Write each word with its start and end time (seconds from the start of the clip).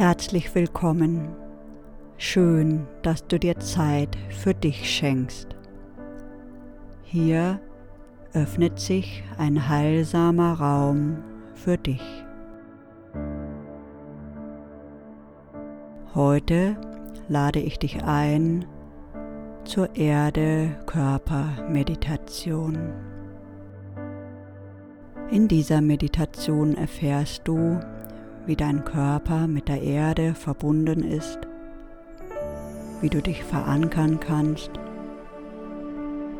Herzlich 0.00 0.54
willkommen. 0.54 1.36
Schön, 2.16 2.86
dass 3.02 3.26
du 3.26 3.38
dir 3.38 3.58
Zeit 3.58 4.16
für 4.30 4.54
dich 4.54 4.88
schenkst. 4.88 5.48
Hier 7.02 7.60
öffnet 8.32 8.80
sich 8.80 9.22
ein 9.36 9.68
heilsamer 9.68 10.54
Raum 10.54 11.22
für 11.52 11.76
dich. 11.76 12.00
Heute 16.14 16.78
lade 17.28 17.60
ich 17.60 17.78
dich 17.78 18.02
ein 18.02 18.64
zur 19.64 19.94
Erde-Körper-Meditation. 19.96 22.78
In 25.30 25.46
dieser 25.46 25.82
Meditation 25.82 26.74
erfährst 26.74 27.46
du, 27.46 27.78
wie 28.46 28.56
dein 28.56 28.84
Körper 28.84 29.46
mit 29.46 29.68
der 29.68 29.82
Erde 29.82 30.34
verbunden 30.34 31.04
ist, 31.04 31.38
wie 33.00 33.08
du 33.08 33.20
dich 33.22 33.44
verankern 33.44 34.20
kannst 34.20 34.70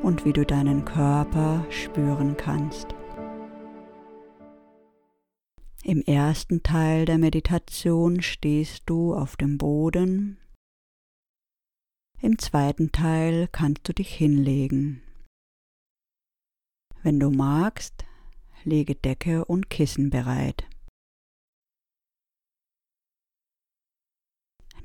und 0.03 0.25
wie 0.25 0.33
du 0.33 0.45
deinen 0.45 0.85
Körper 0.85 1.65
spüren 1.71 2.37
kannst. 2.37 2.89
Im 5.83 6.03
ersten 6.03 6.63
Teil 6.63 7.07
der 7.07 7.19
Meditation 7.19 8.21
stehst 8.23 8.83
du 8.87 9.15
auf 9.15 9.37
dem 9.37 9.57
Boden. 9.57 10.39
Im 12.21 12.39
zweiten 12.39 12.93
Teil 12.93 13.49
kannst 13.51 13.89
du 13.89 13.95
dich 13.95 14.15
hinlegen. 14.15 15.03
Wenn 17.03 17.19
du 17.19 17.31
magst, 17.31 18.05
lege 18.65 18.95
Decke 18.95 19.47
und 19.47 19.71
Kissen 19.71 20.11
bereit. 20.11 20.70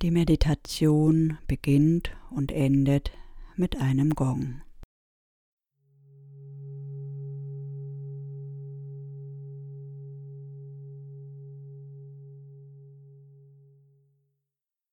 Die 0.06 0.11
Meditation 0.11 1.39
beginnt 1.48 2.16
und 2.30 2.52
endet 2.52 3.11
mit 3.56 3.78
einem 3.78 4.11
Gong. 4.11 4.61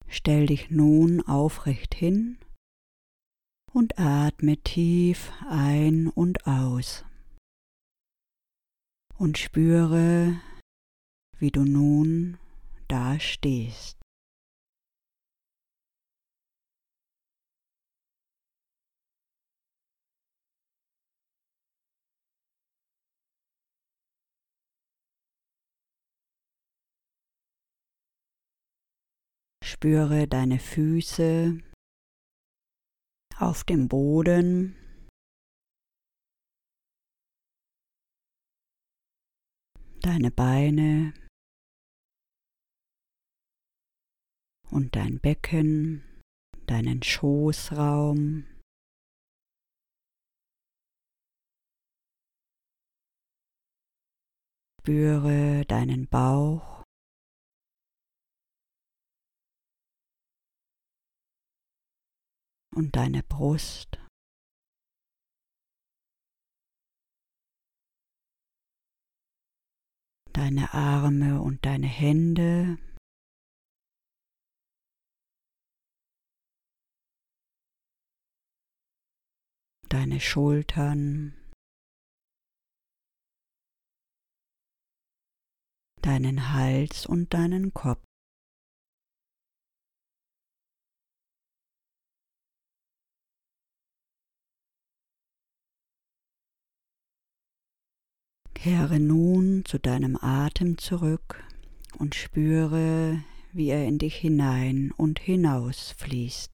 Stell 0.09 0.47
dich 0.47 0.71
nun 0.71 1.21
aufrecht 1.21 1.95
hin 1.95 2.39
und 3.71 3.99
atme 3.99 4.57
tief 4.57 5.31
ein 5.47 6.09
und 6.09 6.47
aus 6.47 7.05
und 9.19 9.37
spüre, 9.37 10.41
wie 11.39 11.51
du 11.51 11.67
nun 11.67 12.39
da 12.89 13.21
stehst. 13.21 14.02
Spüre 29.83 30.29
deine 30.29 30.61
Füße 30.61 31.59
auf 33.37 33.65
dem 33.65 33.89
Boden. 33.89 34.77
Deine 40.03 40.31
Beine 40.31 41.13
und 44.71 44.95
dein 44.95 45.19
Becken, 45.19 46.23
deinen 46.67 47.03
Schoßraum. 47.03 48.47
Spüre 54.79 55.65
deinen 55.67 56.07
Bauch. 56.07 56.82
Und 62.75 62.97
deine 62.97 63.23
Brust. 63.23 63.99
Deine 70.33 70.73
Arme 70.73 71.43
und 71.43 71.65
deine 71.67 71.87
Hände. 71.87 72.79
Deine 79.89 80.21
Schultern. 80.21 81.35
Deinen 86.01 86.53
Hals 86.53 87.07
und 87.07 87.35
deinen 87.35 87.75
Kopf. 87.75 88.03
Kehre 98.63 99.01
nun 99.01 99.65
zu 99.65 99.81
deinem 99.81 100.17
Atem 100.17 100.79
zurück 100.79 101.43
und 101.99 102.15
spüre, 102.15 103.21
wie 103.53 103.71
er 103.71 103.89
in 103.89 103.99
dich 103.99 104.15
hinein 104.15 104.93
und 104.97 105.19
hinaus 105.19 105.97
fließt. 105.99 106.49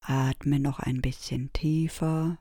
Atme 0.00 0.60
noch 0.60 0.78
ein 0.78 1.02
bisschen 1.02 1.52
tiefer, 1.52 2.38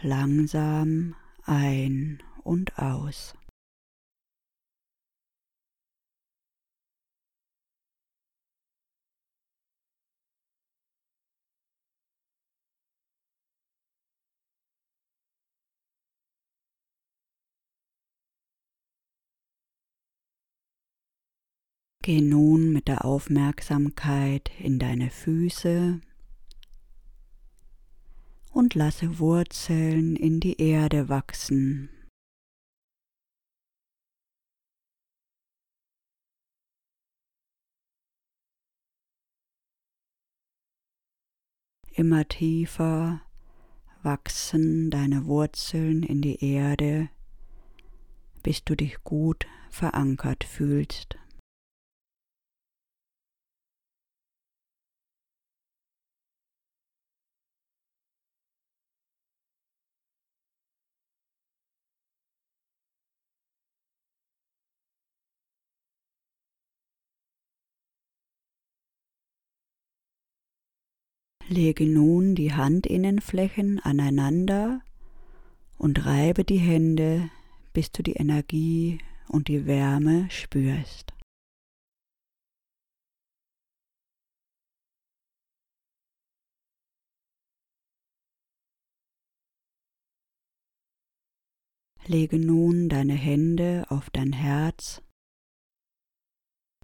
langsam 0.00 1.14
ein 1.48 2.22
und 2.44 2.78
aus. 2.78 3.34
Geh 22.02 22.22
nun 22.22 22.72
mit 22.72 22.88
der 22.88 23.04
Aufmerksamkeit 23.04 24.50
in 24.58 24.78
deine 24.78 25.10
Füße 25.10 26.00
und 28.52 28.74
lasse 28.74 29.18
Wurzeln 29.18 30.16
in 30.16 30.40
die 30.40 30.60
Erde 30.60 31.08
wachsen. 31.08 31.90
Immer 41.98 42.28
tiefer 42.28 43.20
wachsen 44.04 44.88
deine 44.88 45.26
Wurzeln 45.26 46.04
in 46.04 46.22
die 46.22 46.44
Erde, 46.44 47.10
bis 48.44 48.62
du 48.62 48.76
dich 48.76 49.02
gut 49.02 49.46
verankert 49.68 50.44
fühlst. 50.44 51.18
Lege 71.50 71.86
nun 71.86 72.34
die 72.34 72.52
Handinnenflächen 72.52 73.80
aneinander 73.80 74.82
und 75.78 76.04
reibe 76.04 76.44
die 76.44 76.58
Hände, 76.58 77.30
bis 77.72 77.90
du 77.90 78.02
die 78.02 78.12
Energie 78.12 78.98
und 79.28 79.48
die 79.48 79.64
Wärme 79.64 80.28
spürst. 80.30 81.14
Lege 92.06 92.38
nun 92.38 92.90
deine 92.90 93.14
Hände 93.14 93.86
auf 93.88 94.10
dein 94.10 94.34
Herz 94.34 95.00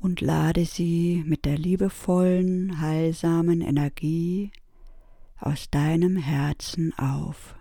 und 0.05 0.21
lade 0.21 0.67
sie 0.67 1.25
mit 1.27 1.47
der 1.47 1.57
liebevollen, 1.57 2.79
heilsamen 2.79 3.63
Energie 3.63 4.53
aus 5.41 5.71
deinem 5.71 6.17
Herzen 6.19 6.93
auf. 6.99 7.57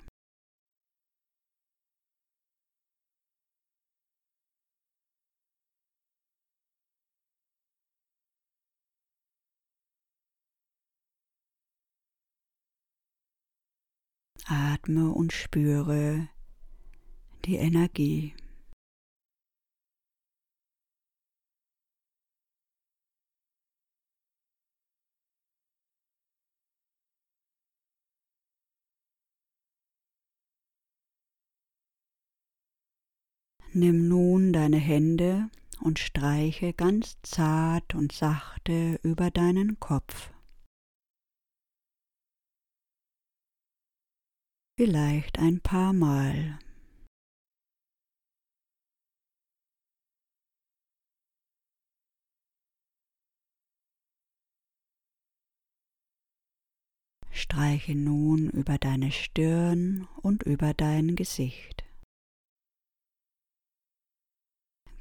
Atme 14.45 15.11
und 15.11 15.31
spüre 15.31 16.27
die 17.45 17.55
Energie. 17.55 18.33
Nimm 33.75 34.07
nun 34.07 34.53
deine 34.53 34.77
Hände 34.77 35.49
und 35.81 35.97
streiche 35.97 36.73
ganz 36.73 37.17
zart 37.23 37.95
und 37.95 38.11
sachte 38.11 38.99
über 39.01 39.31
deinen 39.31 39.79
Kopf. 39.79 40.31
Vielleicht 44.77 45.39
ein 45.39 45.59
paar 45.59 45.91
Mal. 45.91 46.59
Streiche 57.31 57.95
nun 57.95 58.51
über 58.51 58.77
deine 58.77 59.11
Stirn 59.11 60.07
und 60.21 60.43
über 60.43 60.75
dein 60.75 61.15
Gesicht. 61.15 61.82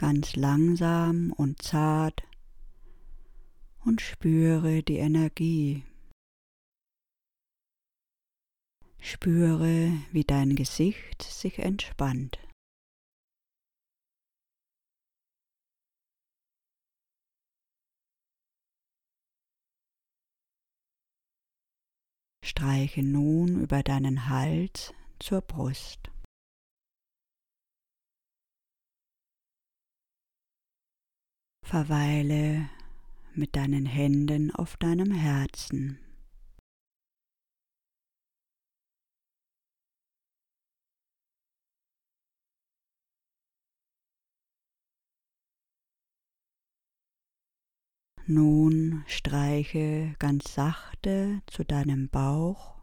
Ganz 0.03 0.35
langsam 0.35 1.33
und 1.33 1.63
zart 1.63 2.25
und 3.85 4.01
spüre 4.01 4.83
die 4.83 4.97
Energie. 4.97 5.85
Spüre, 8.99 9.93
wie 10.11 10.25
dein 10.25 10.57
Gesicht 10.57 11.23
sich 11.23 11.61
entspannt. 11.61 12.41
Streiche 22.45 23.05
nun 23.05 23.61
über 23.61 23.85
deinen 23.85 24.29
Hals 24.29 24.93
zur 25.21 25.43
Brust. 25.43 26.12
Verweile 31.73 32.69
mit 33.33 33.57
deinen 33.57 33.87
Händen 33.87 34.51
auf 34.55 34.77
deinem 34.77 35.11
Herzen. 35.11 35.99
Nun 48.27 49.03
streiche 49.07 50.15
ganz 50.19 50.53
sachte 50.53 51.41
zu 51.47 51.65
deinem 51.65 52.11
Bauch 52.11 52.83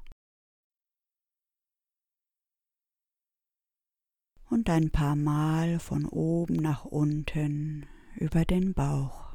und 4.49 4.67
ein 4.67 4.89
paar 4.89 5.15
Mal 5.15 5.77
von 5.77 6.07
oben 6.07 6.55
nach 6.55 6.85
unten 6.85 7.87
über 8.19 8.43
den 8.43 8.73
Bauch. 8.73 9.29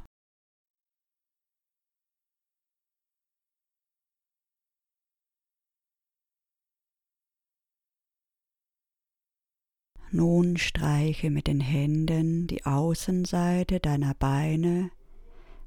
Nun 10.11 10.55
streiche 10.57 11.29
mit 11.29 11.47
den 11.47 11.59
Händen 11.59 12.47
die 12.47 12.65
Außenseite 12.65 13.79
deiner 13.79 14.13
Beine 14.13 14.91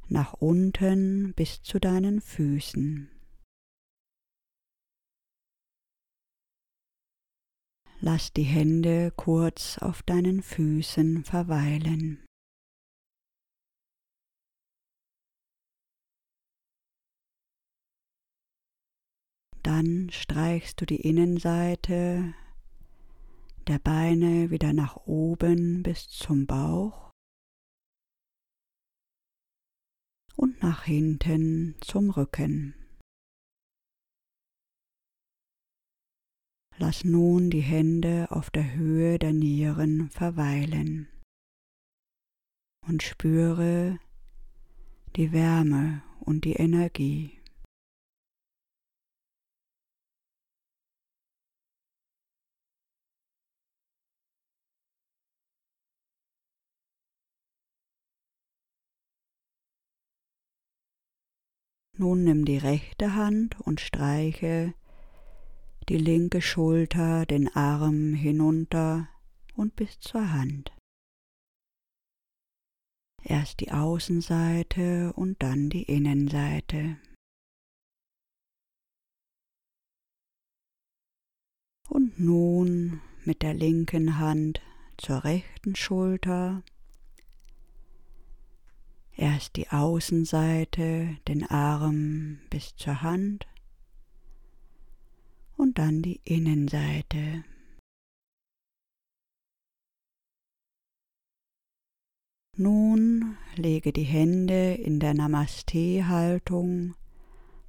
nach 0.09 0.33
unten 0.35 1.35
bis 1.35 1.63
zu 1.63 1.79
deinen 1.79 2.21
Füßen. 2.21 3.11
Lass 8.01 8.33
die 8.33 8.45
Hände 8.45 9.13
kurz 9.17 9.77
auf 9.79 10.03
deinen 10.05 10.41
Füßen 10.41 11.25
verweilen. 11.25 12.28
Dann 19.69 20.09
streichst 20.09 20.81
du 20.81 20.87
die 20.87 21.03
Innenseite 21.03 22.33
der 23.67 23.79
Beine 23.79 24.49
wieder 24.49 24.73
nach 24.73 24.97
oben 25.05 25.83
bis 25.83 26.09
zum 26.09 26.47
Bauch 26.47 27.11
und 30.37 30.63
nach 30.63 30.85
hinten 30.85 31.77
zum 31.83 32.09
Rücken. 32.09 32.73
Lass 36.79 37.05
nun 37.05 37.51
die 37.51 37.61
Hände 37.61 38.29
auf 38.31 38.49
der 38.49 38.73
Höhe 38.75 39.19
der 39.19 39.35
Nieren 39.35 40.09
verweilen 40.09 41.09
und 42.87 43.03
spüre 43.03 43.99
die 45.15 45.31
Wärme 45.33 46.03
und 46.21 46.47
die 46.47 46.55
Energie. 46.55 47.38
Nun 62.01 62.23
nimm 62.23 62.45
die 62.45 62.59
rechte 62.59 63.17
Hand 63.17 63.61
und 63.61 63.81
streiche 63.81 64.73
die 65.89 65.99
linke 65.99 66.41
Schulter, 66.41 67.27
den 67.27 67.49
Arm 67.57 68.15
hinunter 68.15 69.09
und 69.57 69.75
bis 69.75 69.99
zur 69.99 70.31
Hand. 70.31 70.73
Erst 73.25 73.59
die 73.59 73.73
Außenseite 73.73 75.13
und 75.15 75.43
dann 75.43 75.71
die 75.71 75.83
Innenseite. 75.83 76.99
Und 81.89 82.21
nun 82.21 83.01
mit 83.25 83.43
der 83.43 83.55
linken 83.55 84.19
Hand 84.19 84.61
zur 84.99 85.25
rechten 85.25 85.75
Schulter 85.75 86.63
Erst 89.19 89.57
die 89.57 89.69
Außenseite, 89.69 91.17
den 91.27 91.45
Arm 91.51 92.39
bis 92.51 92.77
zur 92.77 93.03
Hand 93.03 93.49
und 95.57 95.77
dann 95.79 96.03
die 96.03 96.21
Innenseite. 96.23 97.43
Nun 102.57 103.37
lege 103.57 103.93
die 103.93 104.05
Hände 104.05 104.75
in 104.75 105.01
der 105.01 105.15
Namaste-Haltung 105.15 106.95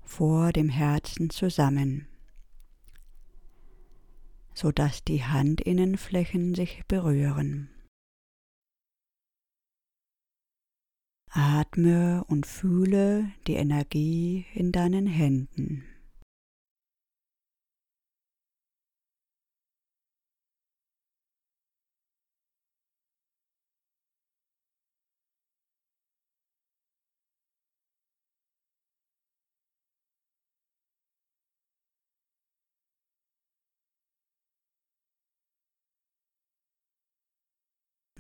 vor 0.04 0.54
dem 0.54 0.70
Herzen 0.70 1.32
zusammen, 1.32 2.08
sodass 4.54 5.04
die 5.04 5.24
Handinnenflächen 5.24 6.54
sich 6.54 6.84
berühren. 6.88 7.72
Atme 11.32 12.24
und 12.28 12.46
fühle 12.46 13.32
die 13.48 13.54
Energie 13.54 14.46
in 14.54 14.72
deinen 14.72 15.06
Händen. 15.06 15.84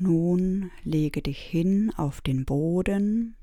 Nun 0.01 0.71
lege 0.85 1.21
dich 1.21 1.41
hin 1.41 1.91
auf 1.97 2.21
den 2.21 2.45
Boden 2.45 3.35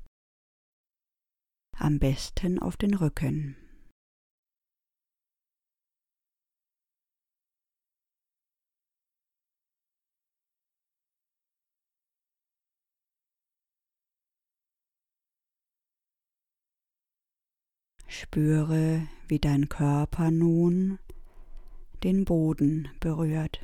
am 1.77 1.99
besten 1.99 2.57
auf 2.57 2.77
den 2.77 2.95
Rücken. 2.95 3.55
Spüre, 18.07 19.07
wie 19.27 19.37
dein 19.37 19.69
Körper 19.69 20.31
nun 20.31 20.97
den 22.03 22.25
Boden 22.25 22.87
berührt. 22.99 23.63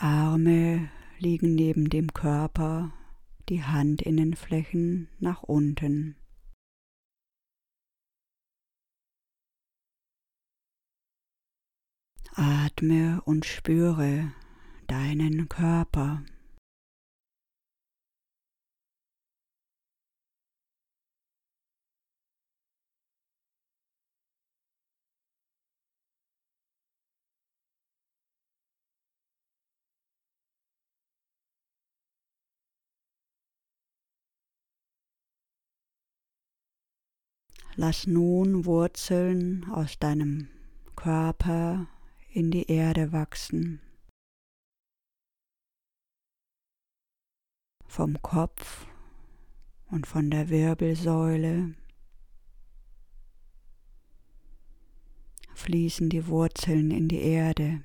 Arme 0.00 0.90
liegen 1.18 1.56
neben 1.56 1.90
dem 1.90 2.14
Körper, 2.14 2.92
die 3.48 3.64
Handinnenflächen 3.64 5.08
nach 5.18 5.42
unten. 5.42 6.14
Atme 12.34 13.20
und 13.24 13.44
spüre 13.44 14.32
deinen 14.86 15.48
Körper. 15.48 16.22
Lass 37.80 38.08
nun 38.08 38.64
Wurzeln 38.64 39.70
aus 39.70 40.00
deinem 40.00 40.48
Körper 40.96 41.86
in 42.32 42.50
die 42.50 42.68
Erde 42.68 43.12
wachsen. 43.12 43.80
Vom 47.86 48.20
Kopf 48.20 48.88
und 49.92 50.08
von 50.08 50.28
der 50.28 50.48
Wirbelsäule 50.48 51.76
fließen 55.54 56.08
die 56.10 56.26
Wurzeln 56.26 56.90
in 56.90 57.06
die 57.06 57.20
Erde. 57.20 57.84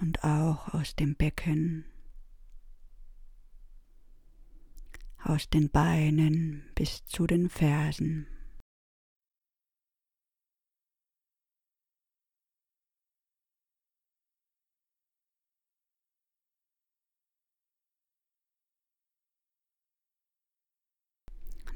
Und 0.00 0.24
auch 0.24 0.74
aus 0.74 0.94
dem 0.96 1.14
Becken, 1.16 1.84
aus 5.22 5.48
den 5.50 5.70
Beinen 5.70 6.64
bis 6.74 7.04
zu 7.06 7.26
den 7.26 7.48
Fersen. 7.48 8.26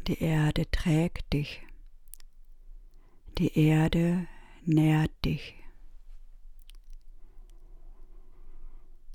Die 0.06 0.22
Erde 0.24 0.68
trägt 0.72 1.32
dich. 1.32 1.62
Die 3.38 3.56
Erde 3.56 4.26
nährt 4.64 5.12
dich. 5.24 5.59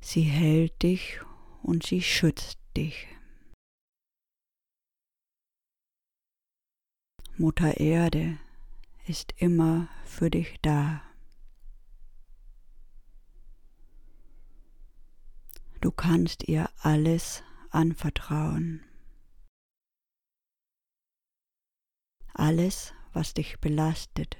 Sie 0.08 0.22
hält 0.22 0.84
dich 0.84 1.20
und 1.64 1.84
sie 1.84 2.04
schützt 2.04 2.60
dich. 2.78 3.08
Mutter 7.38 7.78
Erde 7.80 8.38
ist 9.08 9.34
immer 9.38 9.90
für 10.06 10.30
dich 10.30 10.62
da. 10.62 11.02
Du 15.82 15.92
kannst 15.92 16.48
ihr 16.48 16.70
alles 16.78 17.42
anvertrauen. 17.72 18.86
Alles, 22.36 22.94
was 23.12 23.34
dich 23.34 23.60
belastet, 23.60 24.38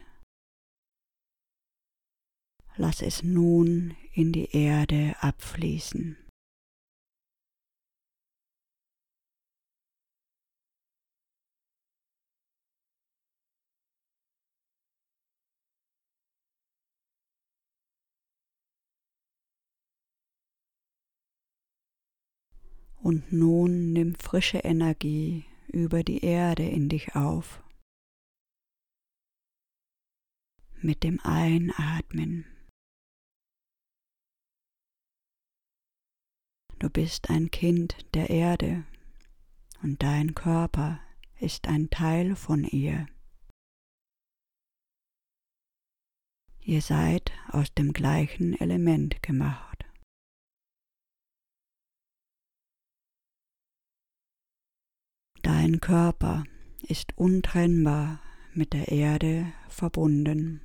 lass 2.78 3.02
es 3.02 3.24
nun 3.24 3.96
in 4.14 4.32
die 4.32 4.50
Erde 4.52 5.16
abfließen. 5.20 6.18
Und 23.02 23.32
nun 23.32 23.94
nimm 23.94 24.16
frische 24.16 24.58
Energie 24.58 25.46
über 25.68 26.04
die 26.04 26.26
Erde 26.26 26.68
in 26.68 26.90
dich 26.90 27.16
auf. 27.16 27.62
Mit 30.82 31.04
dem 31.04 31.20
Einatmen 31.22 32.46
Du 36.86 36.92
bist 36.92 37.32
ein 37.32 37.50
Kind 37.50 37.98
der 38.14 38.30
Erde 38.30 38.86
und 39.82 40.04
dein 40.04 40.36
Körper 40.36 41.00
ist 41.40 41.68
ein 41.68 41.90
Teil 41.90 42.36
von 42.36 42.64
ihr. 42.64 43.08
Ihr 46.62 46.84
seid 46.84 47.32
aus 47.50 47.74
dem 47.74 47.92
gleichen 47.92 48.54
Element 48.54 49.24
gemacht. 49.24 49.84
Dein 55.42 55.82
Körper 55.82 56.44
ist 56.84 57.18
untrennbar 57.18 58.22
mit 58.54 58.74
der 58.74 58.90
Erde 58.90 59.52
verbunden. 59.70 60.65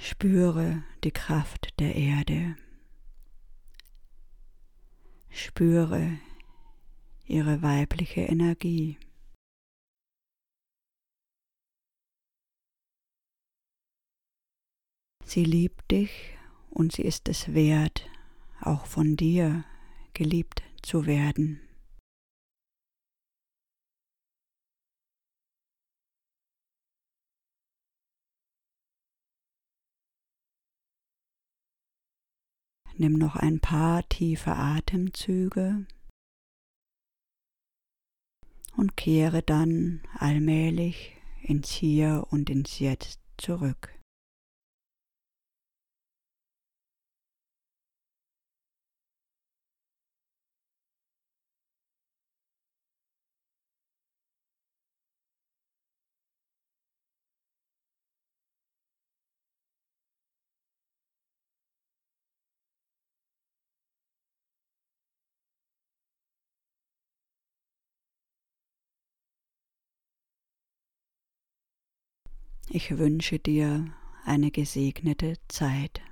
Spüre 0.00 0.84
die 1.04 1.10
Kraft 1.10 1.78
der 1.80 1.94
Erde. 1.94 2.56
Spüre 5.28 6.18
ihre 7.26 7.62
weibliche 7.62 8.22
Energie. 8.22 8.96
Sie 15.24 15.44
liebt 15.44 15.90
dich 15.90 16.38
und 16.70 16.92
sie 16.92 17.02
ist 17.02 17.28
es 17.28 17.52
wert, 17.52 18.08
auch 18.60 18.86
von 18.86 19.16
dir 19.16 19.64
geliebt 20.14 20.62
zu 20.80 21.06
werden. 21.06 21.67
Nimm 33.00 33.12
noch 33.12 33.36
ein 33.36 33.60
paar 33.60 34.08
tiefe 34.08 34.56
Atemzüge 34.56 35.86
und 38.76 38.96
kehre 38.96 39.40
dann 39.40 40.00
allmählich 40.18 41.16
ins 41.40 41.70
Hier 41.70 42.26
und 42.30 42.50
ins 42.50 42.80
Jetzt 42.80 43.20
zurück. 43.36 43.97
Ich 72.70 72.98
wünsche 72.98 73.38
dir 73.38 73.86
eine 74.26 74.50
gesegnete 74.50 75.34
Zeit. 75.48 76.02